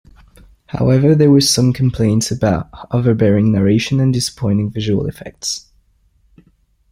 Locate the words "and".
3.99-4.11